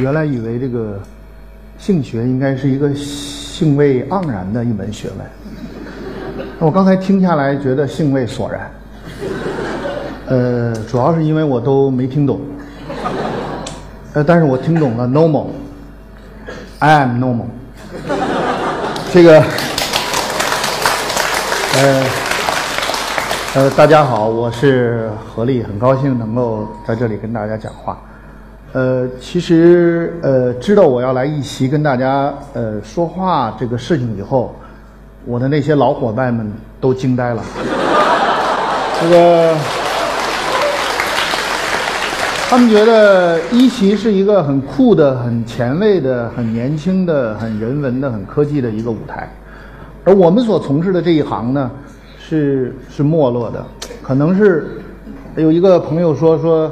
[0.00, 0.98] 原来以为这个
[1.78, 5.18] 性学应该是一个兴味盎然的一门学问，
[6.58, 8.70] 我刚才听下来觉得兴味索然。
[10.26, 12.40] 呃，主要是因为我都没听懂，
[14.14, 17.44] 呃，但是我听懂了 normal，I am normal，
[19.12, 19.42] 这个，
[21.74, 22.04] 呃，
[23.54, 27.98] 呃，大家好，我是何力，很高兴能够在这里跟大家讲话。
[28.72, 34.54] 呃，其实呃，知道我要来一席跟大家呃说话这个事情以后，
[35.24, 37.42] 我的那些老伙伴们都惊呆了。
[39.02, 39.56] 这个，
[42.48, 49.28] 他们觉得一席是一个很酷的、很前卫的、很年轻的、很人文的、很科技的一个舞台，
[50.04, 51.68] 而我们所从事的这一行呢，
[52.20, 53.66] 是是没落的，
[54.00, 54.80] 可能是
[55.34, 56.70] 有一个朋友说说。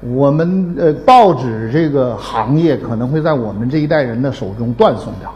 [0.00, 5.32] 我们呃，报纸这个行业可能会在我们这一代人的手中断送掉。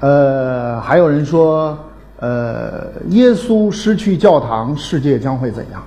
[0.00, 1.76] 呃，还有人说，
[2.18, 5.82] 呃，耶稣失去教堂，世界将会怎样？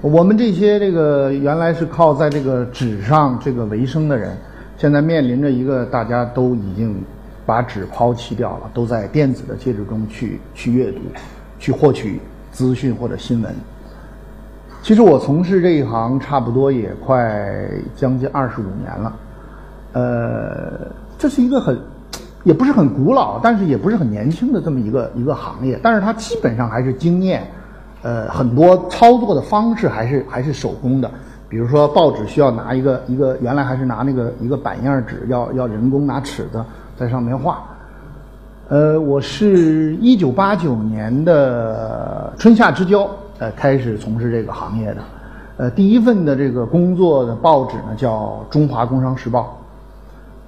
[0.00, 4.34] 我们这些这个原来是靠在这个纸上这个为生的人，
[4.78, 6.96] 现在面临着一个大家都已经
[7.44, 11.00] 把纸抛弃掉了，都在电子的介质中去去阅读、
[11.58, 12.18] 去获取
[12.50, 13.54] 资讯或者新闻。
[14.82, 19.12] 其实我从事这一行差不多也快将近二十五年了，
[19.92, 20.86] 呃，
[21.18, 21.78] 这是一个很，
[22.44, 27.46] 也不是很古老，但是也不是很年轻的这么一个一个行业，但是它基本上还是经验，
[28.02, 31.10] 呃，很多操作的方式还是还是手工的，
[31.46, 36.64] 比如说报纸需要拿一个一个原来还是拿那个一个板样纸，要要人工拿尺子
[36.96, 37.62] 在上面画，
[38.68, 43.06] 呃，我是一九八九年的春夏之交。
[43.40, 44.96] 呃，开始从事这个行业的，
[45.56, 49.58] 呃，第一份的这个工作的报纸呢叫《中华工商时报》。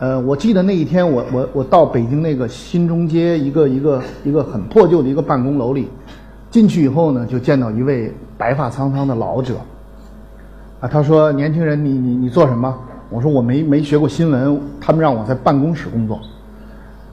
[0.05, 5.89] 呃，我记得那一天，我我我到北京那个新中街一个一个一个很破旧的一个办公楼里，
[6.51, 9.55] 进去以后呢，就见到一位白发苍苍的老者。
[10.81, 12.77] 啊，他说：“年轻人，你你你做什么？”
[13.09, 16.21] 我说：“我没没学过新闻，他们让我在办公室工作。”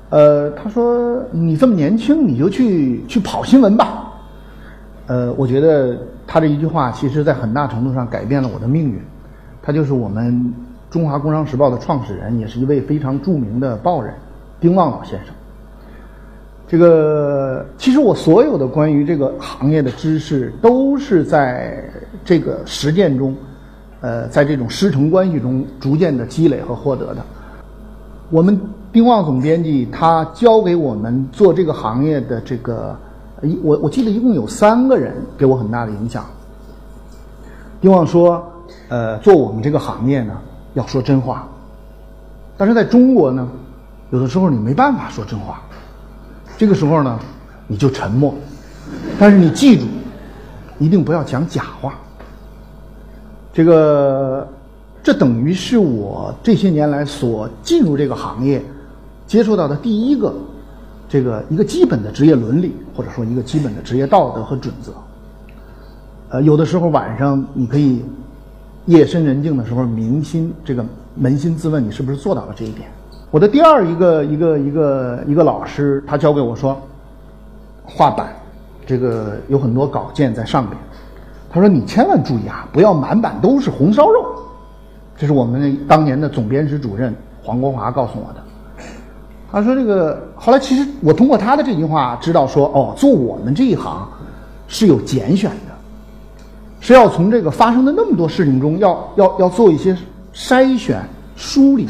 [0.09, 4.07] 呃，他说：“你这么年轻，你就去去跑新闻吧。”
[5.09, 5.97] 呃，我觉得
[6.27, 9.01] 他这一句话，其实在很大程度上改变了我的命运。
[9.59, 10.35] 他就是我们
[10.93, 14.13] 《中华工商时报》的创始人，也是一位非常著名的报人，
[14.59, 15.33] 丁旺老先生。
[16.67, 21.83] 这个其实我所有的关于这个行业的知识，都是在
[22.23, 23.35] 这个实践中，
[24.01, 27.25] 呃，在这种师承关系中逐渐的积累和获得的。
[28.29, 28.61] 我们
[28.93, 32.95] 丁旺总编辑他教给我们做这个行业的这个。
[33.44, 36.25] 一我我记得一共有三个人给我很大的影响。
[37.79, 38.45] 丁旺说
[38.89, 40.38] ：“呃，做我们这个行业呢，
[40.73, 41.47] 要说真话。
[42.57, 43.47] 但是在中国呢，
[44.11, 45.61] 有的时候你没办法说真话。
[46.57, 47.17] 这个时候呢，
[47.67, 48.33] 你就沉默。
[49.17, 49.85] 但是你记住，
[50.77, 51.94] 一定不要讲假话。
[53.53, 54.45] 这个，
[55.01, 58.61] 这等于是我这些年来所进入这个行业
[59.25, 60.33] 接触到的第一个。”
[61.09, 64.93] 这个一个基本的职业伦理，或者说一个基本的职业道德和准则。
[66.29, 68.05] 呃，有的时候晚上你可以
[68.85, 70.85] 夜深人静的时候，扪心这个
[71.19, 72.87] 扪心自问，你是不是做到了这一点？
[73.31, 76.79] 我的第二一个一个一个一个老师，他教给我说，
[77.83, 78.31] 画板
[78.85, 80.77] 这个有很多稿件在上边，
[81.49, 84.23] 他说你千万注意啊，不要满版都是红烧肉。
[85.17, 88.43] 这是我们当年的总编室主任黄国华告诉我的。
[89.51, 94.07] 他说：“这个后来，其实我通过他的这句话知道说，哦，做我们这一行
[94.67, 95.73] 是有拣选的，
[96.79, 99.97] 是要从这个发生的那么多事情中，要要要做一些
[100.35, 101.01] 筛选、
[101.35, 101.88] 梳理，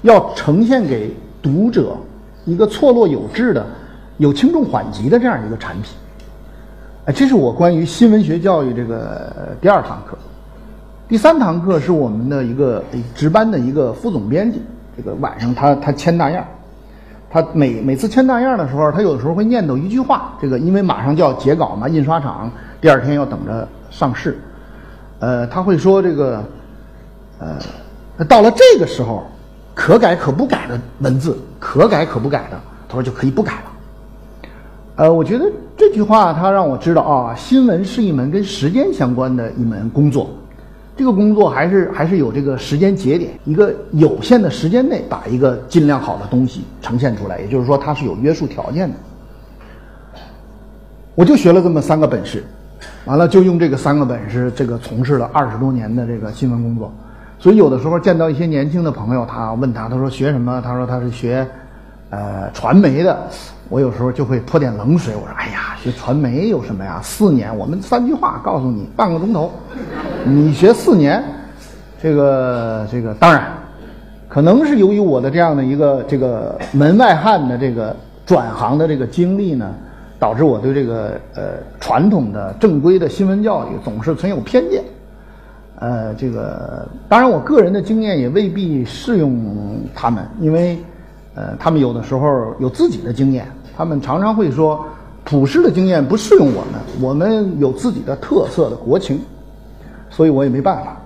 [0.00, 1.94] 要呈现给读者
[2.46, 3.66] 一个错落有致的、
[4.16, 5.92] 有轻重缓急的这样一个产品。
[7.04, 10.16] 哎，这是我关于新闻学教育这个第二堂课。
[11.08, 12.82] 第三堂课是我们的一个
[13.14, 14.62] 值班的一个副总编辑，
[14.96, 16.42] 这个晚上他他签大样。”
[17.32, 20.34] 他每每次签大样的时候，他有的时候会念叨一句话。
[20.38, 24.38] 这个因为马上就要截稿嘛，印刷厂第二天要等着上市，
[25.18, 26.44] 呃，他会说这个，
[27.38, 29.24] 呃，到了这个时候，
[29.74, 33.72] 可改可不改的文字，可改可不改的，他说就可以不改了。
[34.96, 40.28] 呃，我觉得这句话他让我知道啊，新闻是一门跟时间相关的一门工作。
[40.96, 48.94] 这个工作还是还是有这个时间节点，一个有限的时间内把一个尽量好的东西呈现出来，也就是说它是有约束条件的。
[51.14, 52.44] 我就学了这么三个本事，
[53.04, 56.92] 完了就用这个三个本事，这个从事了二十多年的这个新闻工作。
[57.38, 60.60] 所以有的时候见到一些年轻的朋友，他问他，他说学什么？
[60.62, 61.46] 他说他是学
[62.10, 63.28] 呃传媒的。
[63.68, 67.00] 我有时候就会泼点冷水，我说：“哎呀，学传媒有什么呀？
[67.02, 69.50] 四年，我们三句话告诉你，半个钟头，
[70.24, 71.22] 你学四年，
[72.00, 73.52] 这个这个当然，
[74.28, 79.74] 可能是由于我的这样的一个这个门外汉的这个转行的这个经历呢，
[80.18, 81.42] 导致我对这个呃
[81.80, 84.82] 传统的正规的新闻教育总是存有偏见。
[85.80, 90.78] 呃，这个当然，我个人的经验也未必适用他们，因为
[91.34, 94.84] 呃，他们有的时候有自己的经验。”他们常常会说，
[95.24, 99.18] 普世的经验不适用我们，我们有自己的特色的国情，
[100.12, 100.96] 所以我也没办法。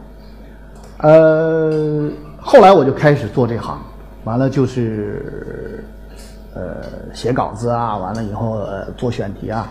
[0.98, 3.78] 呃，后来我就开始做这行，
[4.24, 5.82] 完了就是
[6.54, 6.62] 呃
[7.14, 9.66] 写稿子啊，完了以后呃做选题啊。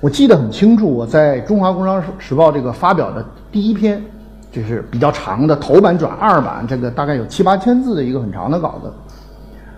[0.00, 4.02] 我记得很清楚，我在《中华工商时报》这个发表的第一篇，
[4.52, 8.92] 就是比较长的头版转二版，这个大概有七八千字的一个很长的稿子，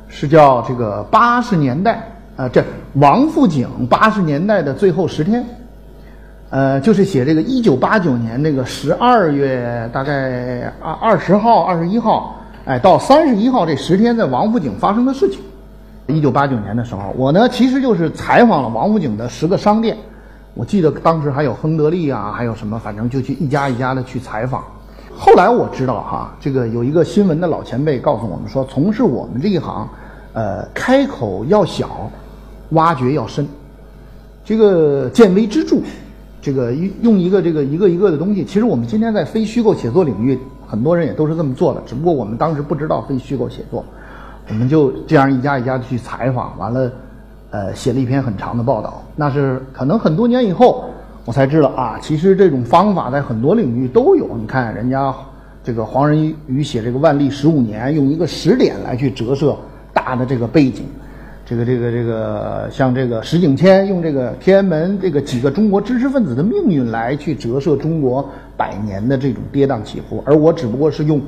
[0.09, 2.13] 是叫这个八十年代。
[2.37, 2.63] 啊，这
[2.95, 5.45] 王府井八十年代的最后十天，
[6.51, 15.41] 呃，就是写这个一九八九年那个十二月大概二二十号、二十一号，哎，到三十一号这十天在王府井发生的事情。
[16.07, 19.97] 一九八九年的时候，我呢其实就是采访了王府井的十个商店，
[20.55, 24.65] 我记得当时还有亨得利啊，还有什么，反正就去一家一家的去采访。
[25.15, 29.89] 后来我知道哈，这个有一个新闻的老前辈告诉我们说，从事我们这一行，
[30.33, 32.11] 呃，开口要小。
[32.73, 33.49] 挖掘要深，
[34.45, 35.79] 这个见微知著，
[36.49, 36.73] 这个
[37.03, 38.43] 用一个这个一个一个的东西。
[38.43, 43.85] 其实我们今天在非虚构写作领域，很多人也都是这么做的，只不过我们当时不知道非虚构写作，
[44.49, 46.91] 我们就这样一家一家的去采访，完了，
[47.51, 49.03] 呃，写了一篇很长的报道。
[49.15, 50.89] 那是可能很多年以后，
[51.27, 54.27] 我才知道啊，其实这种方法在很多领域都有。
[54.39, 55.15] 你看人家
[55.63, 59.55] 这个黄仁宇写这个万历十五年，用一个时点来去折射
[59.93, 60.87] 大的这个背景。
[61.49, 71.19] 这个这个这个，像这个石景谦用这个天安门这个几个中国知识分子的命运来去折射中国百年的这种跌宕起伏，而我只不过是用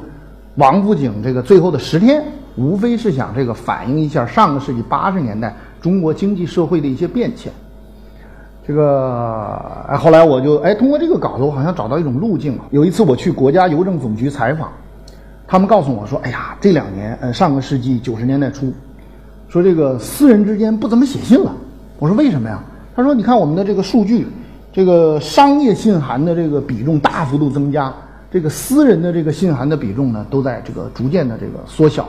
[0.57, 2.23] 王府井这个最后的十天，
[2.57, 7.51] 无非是想这个反映一下上个世纪八十年代中国经济社会的一些变迁。
[8.69, 9.57] 这个
[9.89, 12.67] 哎，后来我就哎通过这个稿子，我好像找到一种路径了。
[12.73, 14.71] 有一次我去国家邮政总局采访，
[15.47, 18.71] 他们告诉我说：“哎呀，这两年，呃，上个世纪九十年代初。”
[19.51, 21.53] 说这个私人之间不怎么写信了，
[21.99, 22.63] 我说为什么呀？
[22.95, 24.29] 他说你看我们的这个数据，
[24.73, 27.93] 这个商业信函的这个比重大幅度增加，
[28.31, 32.09] 这个私人的这个信函的比重呢都在这个逐渐的这个缩小。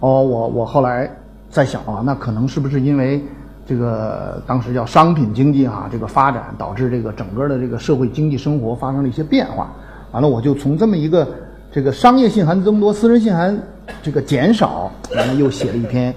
[0.00, 1.10] 哦，我我后来
[1.48, 3.24] 在想啊，那可能是不是因为
[3.66, 9.72] 这个当时叫商品经济哈这个发展导致这个整个的这个社会经济生活发生了一些变化？
[10.12, 11.26] 完了我就从这么一个
[11.72, 13.58] 这个商业信函增多，私人信函
[14.02, 16.14] 这个减少，完了又写了一篇。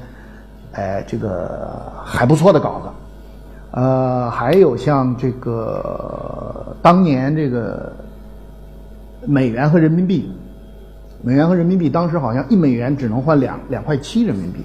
[0.80, 2.90] 哎，这个还不错的稿子，
[3.72, 7.92] 呃，还有像这个当年这个
[9.26, 10.32] 美元和人民币，
[11.22, 14.64] 美元和人民币当时好像一美元只能换两两块七人民币，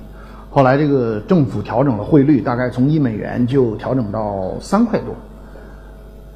[0.50, 5.08] 后来这个政府调整了汇率，大概从一美元就调整到三块多。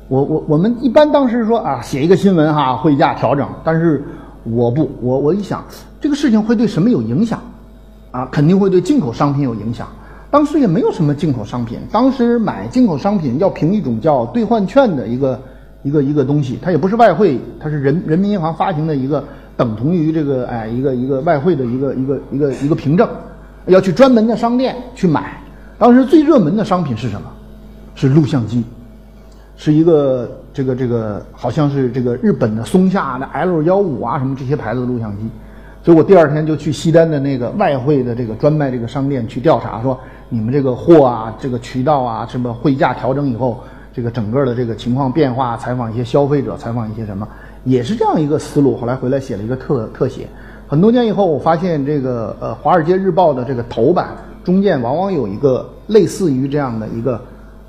[0.08, 4.02] 我我我们一般当时说啊，写一个新闻哈，汇价调整，但是
[4.42, 5.62] 我不，我我一想
[6.00, 7.40] 这个事情会对什么有影响？
[8.10, 9.86] 啊，肯定会对进口商品有影响。
[10.30, 15.40] 当时也没有什么进口商品，当时买进口商品要凭一种叫兑换券的一个
[15.82, 19.24] 一个一个东西，它也不是外汇，它是人人民银行发行的一个
[19.56, 23.08] 等同于这个哎一个一个外汇的一个一个一个一个凭证，
[23.66, 25.42] 要去专门的商店去买。
[25.78, 27.30] 当时最热门的商品是什么？
[27.94, 28.62] 是录像机，
[29.56, 35.24] 是一个这个这个好像是这个日本的松下的 L 幺五啊什么这些牌子的录像机。
[35.82, 43.60] 所以我第二天就去西单的那个外汇的这个专卖这个商店去调查，说你们这个货啊，这个渠道啊，什么汇价调整以后，
[43.94, 47.26] 这个整个的这个情况变化，采访一些消费者，采访一些什么，
[47.64, 48.76] 也是这样一个思路。
[48.76, 50.26] 后来回来写了一个特特写。
[50.66, 54.08] 很多年以后，我发现这个呃《华尔街日报》的这个头版
[54.44, 57.18] 中间往往有一个类似于这样的一个，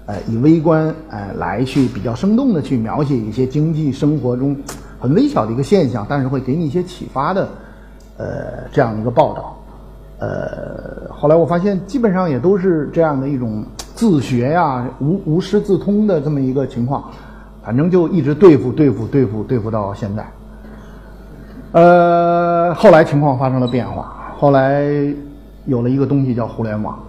[0.08, 4.58] 呃，以微观呃来去比较生动的去描写一些经济生活中
[5.00, 7.48] 很微小的一个现象，但是会给你一些启发的。
[8.20, 9.58] 呃，这样一个报道，
[10.20, 13.64] 呃，后来我发现基本上也都是这样的一种
[13.96, 17.06] 自学呀，无无师自通的这么一个情况，
[17.64, 20.26] 反正就一直对付对付对付对付到现在。
[21.72, 24.84] 呃，后来情况发生了变化，后来
[25.64, 27.00] 有了一个东西叫互联网，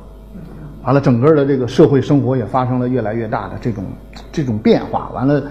[0.85, 3.83] 完了整个的这个社会生活也发生了越来越大的这种
[4.31, 5.11] 这种变化。
[5.13, 5.43] 完了，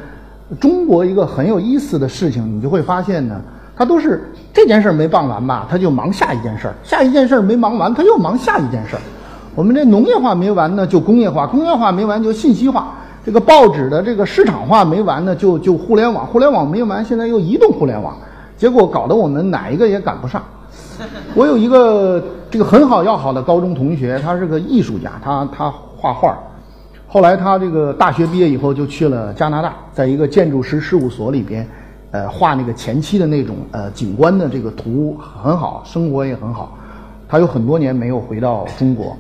[0.58, 3.42] 中国一个很有意思的事情，你就会发现呢。
[3.80, 4.22] 他都是
[4.54, 9.02] 这件事儿没办完吧，他就忙下一件事儿；下一件事儿没忙完，他又忙下一件事儿。
[9.56, 12.90] 我们这农业化没完呢，就工业化；工业化没完，就信息化。
[13.26, 18.14] 这个报纸的这个市场化没完呢，就就互联网；互联网没完，现在又移动互联网。
[18.58, 20.44] 结果搞得我们哪一个也赶不上。
[21.34, 22.22] 我有一个
[22.52, 26.38] 这个很好要好的高中同学，他是个艺术家，他他画画。
[27.08, 31.66] 后来他这个大学毕业以后就去了加拿大，在一个建筑师事务所里边。
[32.12, 36.78] 呃，画那个前期的那种呃景观的这个图很好，生活也很好。
[37.28, 39.16] 他有很多年没有回到中国。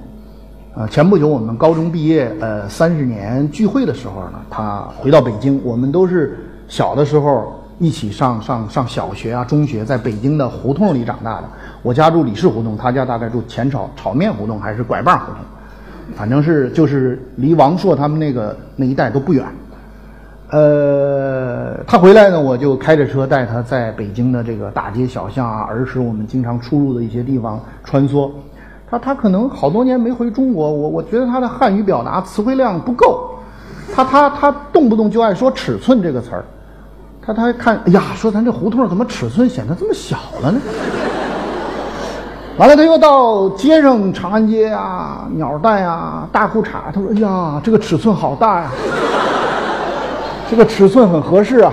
[0.75, 5.61] 呃，前不久我们高中毕业呃三十年聚会的时候呢，他回到北京。
[5.63, 11.49] 我们都是小的时候一起上上上小学啊、中学，在北京的胡同里长大的。
[11.83, 19.45] 我家住李氏胡同，他家大概住前炒炒面胡同还是拐棒胡同，反正是就是离王朔他们那个那一带都不远。
[20.51, 28.31] 呃，他回来呢，我就开着车带他在北京的这个大街小巷啊，儿时我们经常出入的一些地方穿梭。
[28.89, 33.29] 他他可能好多年没回中国，我我觉得他的汉语表达词汇量不够。
[33.93, 36.43] 他他他动不动就爱说尺寸这个词儿。
[37.21, 40.59] 他他看，哎呀，说咱这胡同怎么尺寸显得这么小了呢？
[42.57, 48.71] 完了，他又到街上长安街啊、鸟蛋啊、大裤衩，他说：“哎呀，这个尺寸好大呀。”
[50.49, 51.71] 这个尺寸很合适啊，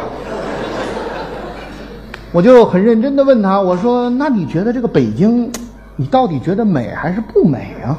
[2.30, 5.50] 我就很认真的问他，我说：“那你觉得这个北京，
[5.96, 7.96] 你到底觉得美还是不美啊？”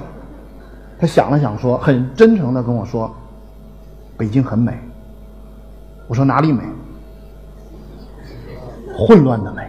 [1.00, 3.12] 他想了想，说：“很真诚的跟我说，
[4.16, 4.72] 北京很美。”
[6.08, 6.62] 我说：“哪里美？
[8.96, 9.64] 混乱的美。”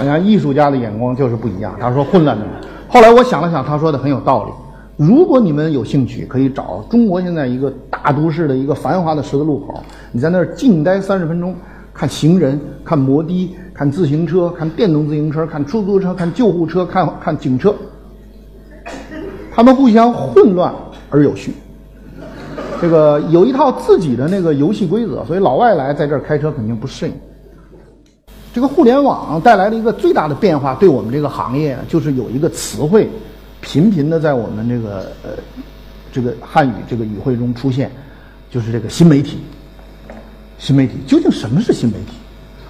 [0.00, 1.76] 哎呀，艺术家的眼光就是不一样。
[1.78, 2.50] 他说：“混乱的美。”
[2.88, 4.50] 后来我想了想，他说的很有道理。
[4.96, 9.82] 如果你们有兴趣，可以找中国现在一个大都市的一个繁华的十字路口，
[10.12, 11.54] 你在那儿静待三十分钟，
[11.92, 17.74] 看行人，看摩的，看自行车，看电动自行车，看出租车，看救护车，看看警车，
[19.52, 20.72] 他们互相混乱
[21.10, 21.52] 而有序。
[22.80, 27.14] 这个有一套自己的那个游戏规则，所以老外来在这儿开车肯定不适应。
[28.52, 33.10] 这个互联网带来的一个最大的变化，对我们这个行业就是有一个词汇。
[33.64, 35.30] 频频的在我们这个呃
[36.12, 37.90] 这个汉语这个语汇中出现，
[38.50, 39.38] 就是这个新媒体。
[40.58, 42.12] 新媒体究竟什么是新媒体？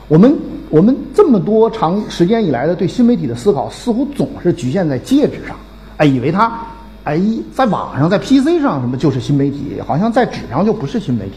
[0.06, 0.32] 我们
[0.70, 5.56] 我们这么多长时间以来的对新媒体的思考，似乎总是局限在介质上，
[5.96, 6.60] 哎，以为它
[7.02, 7.20] 哎
[7.52, 11.34] 在网上在 PC 上什么就是新媒体，好像在纸上就不是新媒体。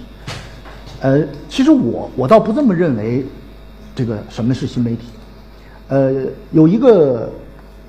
[1.02, 3.26] 呃，其实我我倒不这么认为，
[3.96, 5.08] 这个什么是新媒体？
[5.88, 6.14] 呃，
[6.52, 7.32] 有一个。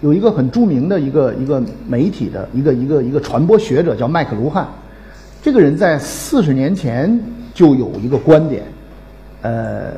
[0.00, 4.66] 有一个很著名的一个一个媒体的一个一个一个传播学者叫麦克卢汉，
[5.42, 7.20] 这个人在四十年前
[7.52, 8.62] 就有一个观点，
[9.42, 9.92] 呃，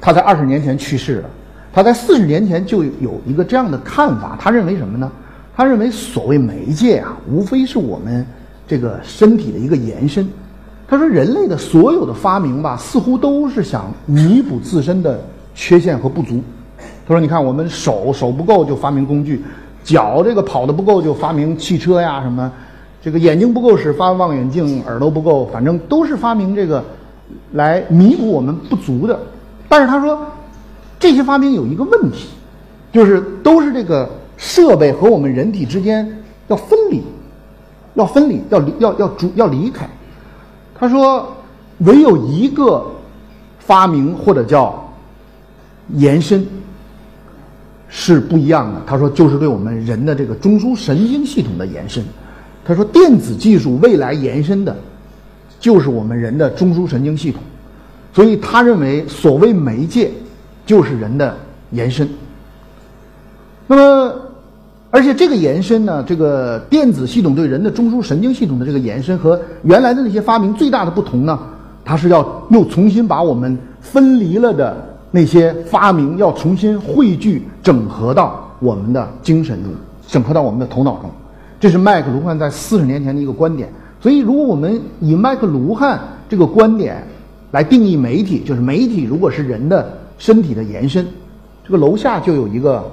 [0.00, 1.30] 他在二十年前去世了，
[1.72, 5.10] 他在四十年前就有一个这样的看法，他认为什么呢？
[5.56, 8.26] 他认为所谓媒介啊，无非是我们
[8.66, 10.28] 这个身体的一个延伸。
[10.88, 15.20] 他说人类的所有的发明吧，似乎都是想弥补自身的
[15.54, 16.42] 缺陷和不足。
[17.06, 19.44] 他说：“你看，我们手手不够就发明工具，
[19.82, 22.50] 脚这个跑的不够就发明汽车呀什么，
[23.02, 26.82] 这个眼睛不够使发望远镜，耳朵不够，反正都是发明这个
[27.52, 29.20] 来弥补我们不足的。
[29.68, 30.18] 但是他说，
[30.98, 32.28] 这些发明有一个问题，
[32.90, 34.08] 就是都是这个
[34.38, 36.10] 设备和我们人体之间
[36.48, 37.02] 要分离，
[37.92, 39.86] 要分离，要离，要要主要离开。
[40.74, 41.36] 他说，
[41.80, 42.82] 唯有一个
[43.58, 44.90] 发明或者叫
[45.96, 46.42] 延伸。”
[47.96, 48.82] 是不一样的。
[48.84, 52.04] 他说，就是对我们人的这个中枢神经系统的延伸。
[52.64, 54.76] 他说，电子技术未来延伸的，
[55.60, 57.40] 就是我们人的中枢神经系统。
[58.12, 60.10] 所以，他认为所谓媒介，
[60.66, 61.36] 就是人的
[61.70, 62.08] 延伸。
[63.68, 64.12] 那么，
[64.90, 71.38] 而且这个延伸呢，这个电子系统对人的中枢神经系统的这个延伸和原来的那些发明最大的不同呢，
[71.84, 74.93] 它是要又重新把我们分离了的。
[75.14, 79.72] 那些发明要重新汇聚、整合到我们的精神中，
[80.08, 81.08] 整合到我们的头脑中，
[81.60, 83.68] 这是麦克卢汉在四十年前的一个观点。
[84.00, 87.00] 所以，如果我们以麦克卢汉这个观点
[87.52, 91.06] 来定义媒体，就是媒体如果是人的身体的延伸，
[91.64, 92.84] 这个楼下就有一个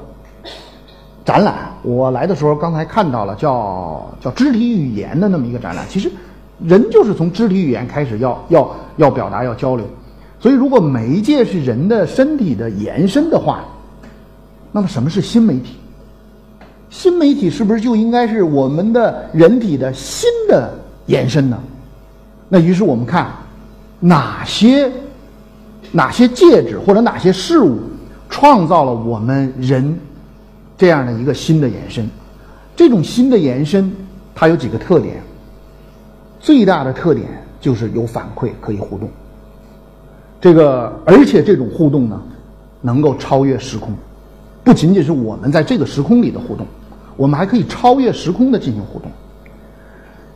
[1.25, 1.71] 展览。
[1.81, 5.83] 我来的时候刚才看到了，叫叫肢体语言的那么一个展览。
[5.89, 6.11] 其实，
[6.63, 9.83] 人就是从肢体语言开始要要要表达、要交流。
[10.41, 13.63] 所以，如果媒介是人的身体的延伸的话，
[14.71, 15.75] 那么什么是新媒体？
[16.89, 20.73] 新媒体是不是就应该是我们的人体的新的
[21.05, 21.59] 延伸呢？
[22.49, 23.31] 那于是我们看
[23.99, 24.91] 哪些
[25.91, 27.77] 哪些介质或者哪些事物
[28.27, 29.95] 创造了我们人
[30.75, 32.09] 这样的一个新的延伸。
[32.75, 33.93] 这种新的延伸，
[34.33, 35.21] 它有几个特点。
[36.39, 37.27] 最大的特点
[37.59, 39.07] 就是有反馈，可以互动。
[40.41, 42.19] 这个，而且这种互动呢，
[42.81, 43.93] 能够超越时空，
[44.63, 46.65] 不仅仅是我们在这个时空里的互动，
[47.15, 49.11] 我们还可以超越时空的进行互动。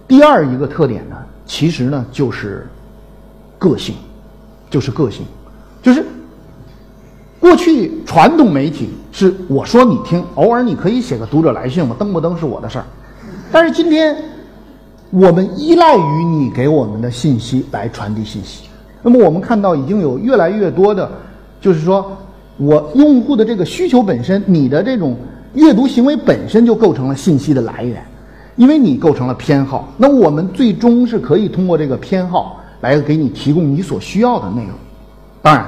[0.07, 1.15] 第二一个特点呢，
[1.47, 2.67] 其实呢就是
[3.57, 3.95] 个性，
[4.69, 5.25] 就是个性，
[5.81, 6.05] 就是
[7.39, 12.85] 过去传统媒体是我说你听，偶尔你可以写个读者来信嘛，登不登是我的事儿，
[13.51, 14.15] 但是今天
[15.09, 18.64] 我们依赖于你给我们的信息来传递信息。
[19.05, 21.07] 那么我们看到已经有越来越多的，
[21.61, 22.17] 就是说
[22.57, 25.15] 我用户的这个需求本身，你的这种
[25.53, 28.03] 阅读行为本身就构成了信息的来源，
[28.55, 29.93] 因为你构成了偏好。
[29.95, 34.71] 那我们最终是可以通过这个偏好来给你提供你所需要的内容。
[35.43, 35.67] 当然，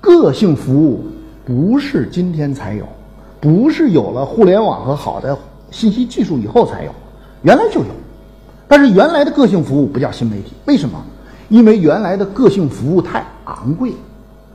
[0.00, 1.04] 个性服务
[1.44, 2.86] 不是今天才有，
[3.40, 5.36] 不是有了互联网和好的
[5.72, 6.92] 信息技术以后才有，
[7.42, 7.90] 原来就有。
[8.68, 11.04] 但是原来的个性服务不叫新媒体，为什么？
[11.48, 13.92] 因为原来的个性服务太昂贵，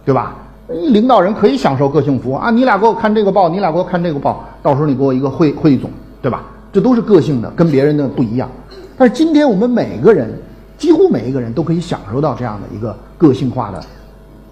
[0.05, 0.35] 对吧？
[0.67, 5.89] 领导人可以享受个性服务啊，你俩给我看这个报，你俩给我看这个报，到时候你给我一个汇汇总，
[6.21, 6.43] 对吧？
[6.71, 8.49] 这都是个性的，跟别人的不一样。
[8.97, 10.31] 但是今天我们每个人，
[10.77, 13.83] 几乎每一个人都可以享受到这样的一个个性化的、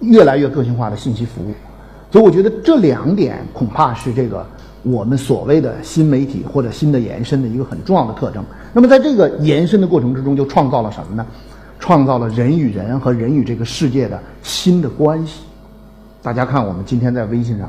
[0.00, 1.52] 越来越个性化的信息服务。
[2.10, 4.46] 所以我觉得这两点恐怕是这个
[4.82, 8.44] 我们所谓的新媒体或者新的延伸的一个很重要的特征。
[8.72, 11.24] 那么在这个延伸的过程之中，就创造了什么呢？
[11.82, 15.40] 创造了人与人和人与这个世界的新的关系。
[16.22, 17.68] 大家看，我们今天在微信上，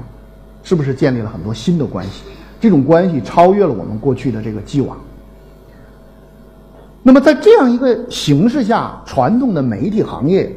[0.61, 2.21] 是不是建立了很多新的关系？
[2.61, 4.95] 这种关系超越了我们过去的这个既往。
[7.01, 10.55] 那么，在这样一个形势下，传统的媒体行业，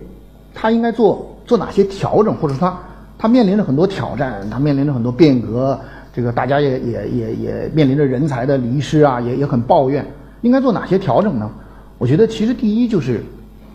[0.53, 2.79] 它应该做做哪些调整，或者说它
[3.17, 5.81] 它面临着很多挑战，它面临着很多变革。
[6.13, 10.07] 这个大家也也也也面临着人才的流失啊，也也很抱怨。
[10.43, 11.51] 应该做哪些调整呢？
[11.97, 13.25] 我觉得，其实第一就是。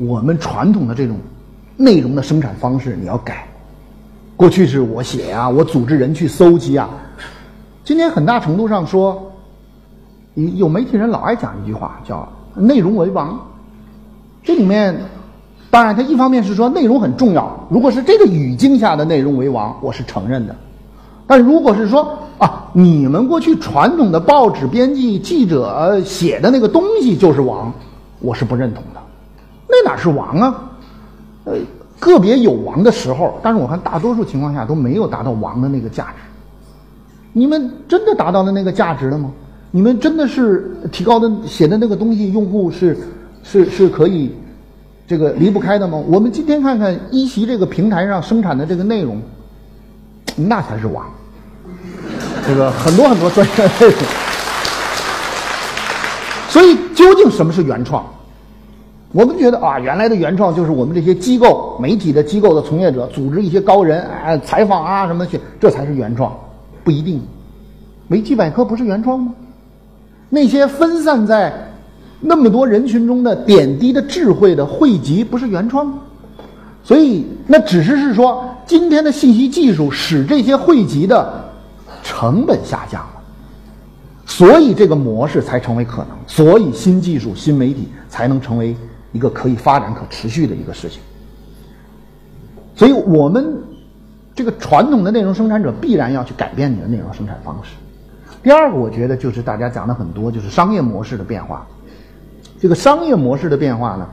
[0.07, 1.15] 我们传统的这种
[1.77, 3.47] 内容的生产方式你要改，
[4.35, 6.89] 过去是我写呀，我组织人去搜集啊。
[7.83, 9.31] 今天很大程度上说，
[10.33, 13.39] 有媒体人老爱讲一句话，叫“内容为王”。
[14.43, 14.99] 这里面，
[15.69, 20.55] 当然，它一方面是说内容很重要，如果是这个语境下的内容为王，我是承认的。
[21.27, 27.71] 但如果是说啊，你们过去传统的报纸编辑记者写的那个东西就是王，
[28.19, 29.00] 我是不认同的。
[29.71, 30.63] 那哪是王啊？
[31.45, 31.53] 呃，
[31.97, 36.21] 个别有王的时候，但是我看大多数情况下都没有达到王的那个价值。
[37.31, 39.31] 你们真的达到了那个价值了吗？
[39.71, 42.97] 你们真的是提高的写的那个东西，用户是
[43.41, 44.35] 是是可以
[45.07, 45.97] 这个离不开的吗？
[46.07, 49.21] 我们今天看看一席这个平台上生产的这个内容，
[50.35, 51.05] 那才是王。
[52.45, 53.95] 这个很多很多专业内容。
[56.49, 58.05] 所以，究竟什么是原创？
[59.13, 66.33] 我们觉得啊，原来的原创就是我们这些机构、媒体的机构的从业者组织一些高人啊采访啊什么去，这才是原创，
[66.83, 67.21] 不一定。
[68.07, 69.33] 维基百科不是原创吗？
[70.29, 71.53] 那些分散在
[72.21, 75.95] 那么多人群中的点滴的智慧的汇集不是原创吗？
[76.81, 81.43] 所以那只是是说，今天的信息技术使这些汇集的
[82.01, 83.21] 成本下降了，
[84.25, 88.73] 所以这个模式才成为可能，所以新技术、新媒体才能成为。
[89.11, 91.01] 一个可以发展、可持续的一个事情，
[92.75, 93.61] 所以我们
[94.33, 97.71] 这个传统的内容生产者必然要去改变你的内容生产方式。
[98.41, 101.67] 第二个，我觉得就是大家讲的很多，就是商业模式的变化。
[102.59, 104.09] 这个商业模式的变化呢，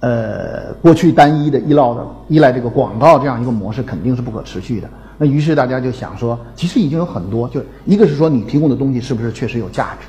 [0.00, 4.88] 呃，过去单一的依赖的依赖这个广告这样一个模式肯定是不可持续的。
[5.16, 10.08] 那于是大家就想说，其实已经有很多，就一个是说你提供的东西是不是确实有价值？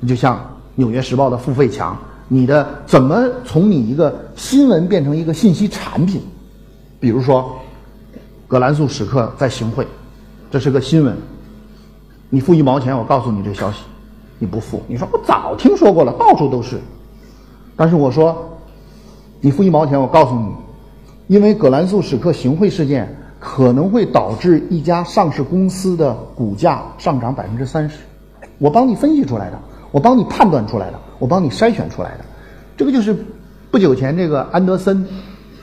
[0.00, 0.36] 你就像
[0.74, 1.96] 《纽约时报》的付费墙。
[2.28, 6.20] 你的怎么从你一个新闻变成一个信息产品？
[7.00, 7.56] 比如说，
[8.46, 9.86] 葛兰素史克在行贿，
[10.50, 11.16] 这是个新闻。
[12.28, 13.78] 你付一毛钱，我告诉你这消息，
[14.38, 16.78] 你不付，你说我早听说过了，到处都是。
[17.74, 18.58] 但是我说，
[19.40, 20.52] 你付一毛钱，我告诉你，
[21.28, 27.98] 因为葛兰素史克行贿事件可能会导致一家上市公司的股价上涨百分之三十，
[28.58, 29.58] 我帮你分析出来的，
[29.90, 30.98] 我帮你判断出来的。
[31.18, 32.24] 我帮你筛选出来的，
[32.76, 33.16] 这个就是
[33.72, 35.04] 不久前这个安德森，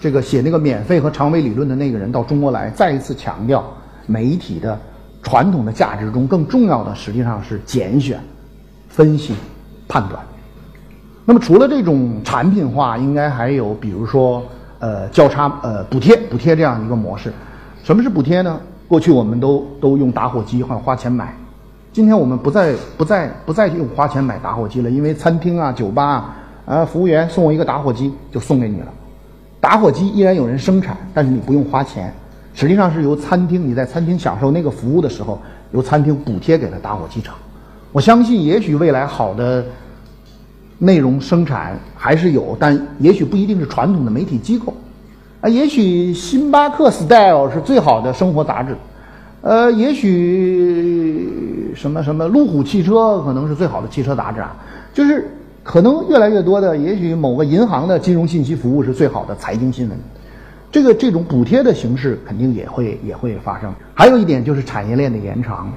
[0.01, 3.63] 这个写那个免费和长尾理论的那个人到中国来，再一次强调
[4.05, 4.77] 媒体的
[5.23, 8.19] 传统的价值中更重要的实际上是拣选、
[8.89, 9.33] 分析、
[9.87, 10.21] 判断。
[11.23, 14.43] 那么除了这种产品化，应该还有比如说
[14.79, 17.31] 呃交叉呃补贴补贴这样一个模式。
[17.81, 18.59] 什么是补贴呢？
[18.89, 21.33] 过去我们都都用打火机或者花钱买，
[21.95, 26.03] 今天我们不再不再不再用花钱买打火机了，因为餐厅啊、酒吧
[26.65, 28.87] 啊，啊，服务员送我一个打火机就送给你了。
[29.61, 32.13] 打火机依然有人生产，但是你不用花钱，
[32.53, 35.39] 实际上是由餐厅你在餐厅享受那个服务的时候，
[35.71, 37.33] 由餐厅补贴给了打火机厂。
[37.93, 39.63] 我相信，也许未来好的
[40.77, 44.73] 内容生产还是有，但也许不一定是传统的媒体机构。
[45.39, 48.75] 啊，也许星巴克 Style 是最好的生活杂志，
[49.39, 51.04] 呃，也许
[51.75, 54.55] 什么什么路虎汽车可能是最好的汽车杂志啊，
[54.93, 55.29] 就是
[55.61, 59.97] 可能越来越多的，也许某个银行的金融信息服务是最好的财经新闻，
[60.71, 63.71] 这个这种补贴的形式肯定也会也会发生。
[63.93, 65.71] 还有一点就是产业链的延长，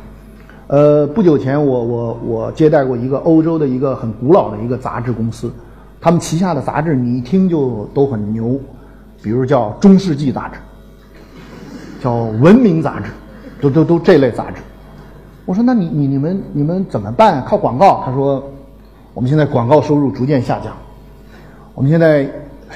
[0.68, 5.52] 呃，不久前我我我接待过一个欧洲的一个很古老的一个杂志公司，
[6.00, 8.58] 他们旗下的杂志你一听就都很牛。
[9.20, 10.54] 比如叫《中世纪杂志》，
[12.04, 13.06] 叫《文明杂志》，
[13.60, 14.62] 都都都这类杂志。
[15.48, 17.42] 我说：“那你你你们你们怎么办？
[17.42, 18.46] 靠广告？”他说
[19.14, 20.74] ：“我们现在广告收入逐渐下降，
[21.74, 22.28] 我们现在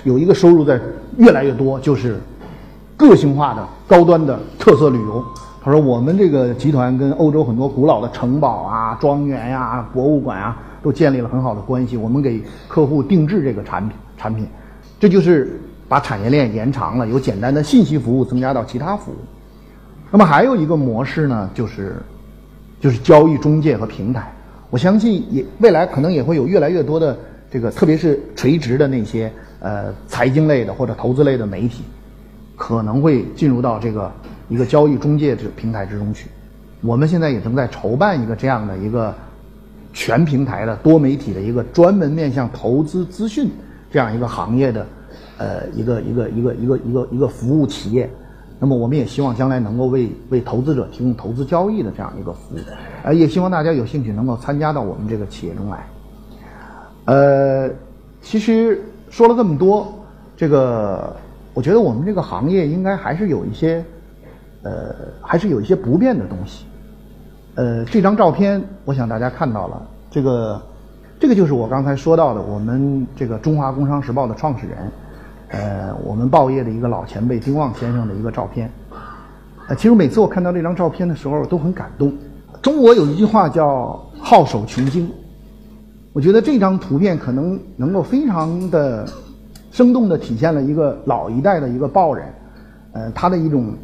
[0.05, 0.81] 有一个收入在
[1.19, 2.19] 越来越多，就是
[2.97, 5.23] 个性化的高端的特色旅游。”
[5.63, 11.99] 他说：“我们这个集团跟欧洲很多古老的城堡啊、庄园呀、博物馆啊，都建立了很好的关系。
[11.99, 14.47] 我们给客户定制这个产品，产品，
[14.99, 19.17] 这就是。”把产业链延长了，由简单的信息服务增加到其他服务。
[20.11, 21.97] 那么还有一个模式呢，就是
[22.83, 24.31] 就是交易中介和平台。
[24.69, 27.17] 我相信也未来可能也会有越来越多的
[27.51, 31.85] 这个，特别是垂直的那些呃财经类的或者投资类的媒体，
[32.57, 34.11] 可能会进入到这个
[34.49, 36.29] 一个交易中介之平台之中去。
[36.81, 39.15] 我们现在也正在筹办一个这样的一个
[39.93, 43.49] 全平台的多媒体的一个专门面向投资资讯
[43.91, 44.87] 这样一个行业的。
[45.39, 48.09] 呃，一个一个一个一个一个一个服务企业，
[48.63, 52.59] 那么我们也希望将来能够为为投资者提供投资交易的这样一个服务，
[53.03, 55.85] 呃，也希望大家有兴趣能够参加到我们这个企业中来。
[57.07, 57.69] 呃，
[58.21, 59.93] 其实说了这么多，
[60.37, 61.17] 这个
[61.55, 63.85] 我觉得我们这个行业应该还是有一些，
[64.63, 66.65] 呃，还是有一些不变的东西。
[67.57, 70.63] 呃，这张照片，我想大家看到了，这个
[71.19, 74.79] 这个就是我刚才说到的，我们这个中华工商时报的创始人。
[75.53, 78.71] 呃，我们报业的一个老前辈丁旺先生的一个照片。
[79.69, 82.13] 呃，其实每次我看到这张照片的时候，都很感动。
[82.63, 85.11] 中国有一句话叫“好手穷经”，
[86.15, 89.07] 我觉得这张图片可能能够非常的
[89.71, 92.27] 生动的体现了一个老一代的一个报人，
[92.93, 93.75] 呃，他的一种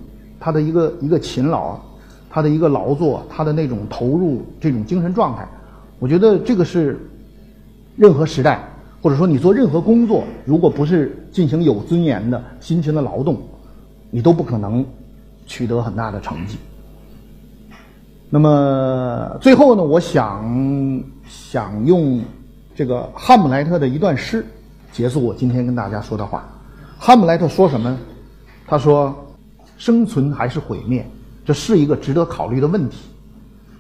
[0.41, 1.79] 他的一个一个勤劳，
[2.31, 5.47] 他的一个劳作，他的那种投入，这种精神状态。
[5.99, 6.99] 我觉得这个是
[7.95, 8.68] 任何时代。
[9.01, 13.41] 或者说，你做任何工作，如果不是进行有尊严的辛勤的劳动，
[14.11, 14.85] 你都不可能
[15.47, 16.59] 取得很大的成绩。
[18.31, 22.21] 那么最后呢，我想想用
[22.75, 24.45] 这个哈姆莱特的一段诗
[24.93, 26.49] 结束我今天跟大家说的话。
[26.99, 27.97] 哈姆莱特说什么？
[28.67, 29.17] 他说
[29.79, 31.09] ：“生存还是毁灭，
[31.43, 33.09] 这是一个值得考虑的问题。”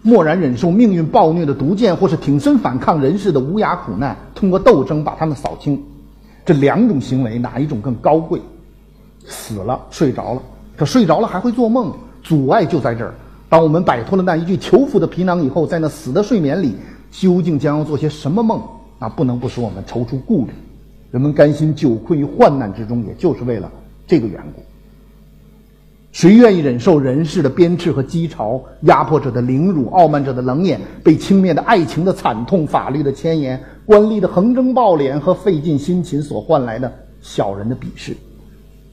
[0.03, 5.83] 默然忍受命运暴虐的毒箭，或是挺身反抗人世的无涯苦难，通过斗争把他们扫清。
[6.45, 8.41] 这两种行为，哪一种更高贵？
[9.27, 10.43] 死了，睡着了，
[10.77, 13.13] 可睡着了还会做梦，阻碍就在这儿。
[13.49, 16.75] 当我们摆脱了那一具囚服的皮囊以后，在那死的睡眠里，
[17.11, 18.63] 究竟将要做些什么梦？
[18.99, 20.53] 那不能不使我们踌躇顾虑。
[21.11, 23.71] 人们甘心久困于患难之中，也就是为了
[24.07, 24.63] 这个缘故。
[26.19, 38.17] 谁愿意忍受人世的鞭笞和讥嘲，压迫者的凌辱，傲慢者的冷眼，被轻蔑的爱情的惨痛，法律的牵延，官吏的横征暴敛和费尽辛勤所换来的小人的鄙视？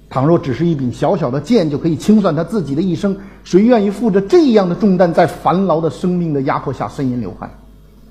[0.07, 7.49] 倘若只是一柄小小的剑就可以清算他自己的一生，谁愿意负着这样的重担，在繁劳的生命的压迫下呻吟流汗？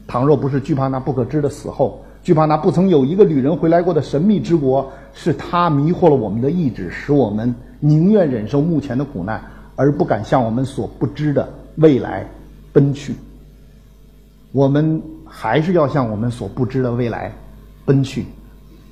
[0.08, 7.54] 倘若不是惧怕那不可知的死后，惧怕那不曾有一个旅人回来过的神秘之国，是他迷惑了我们的意志，使我们。
[7.84, 9.44] 宁愿忍受目前的苦难，
[9.76, 12.26] 而不敢向我们所不知的未来
[12.72, 13.14] 奔去。
[14.52, 17.30] 我们还是要向我们所不知的未来
[17.84, 18.24] 奔去，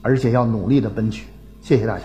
[0.02, 1.26] 而且要努力的奔去。
[1.62, 2.04] 谢谢大家。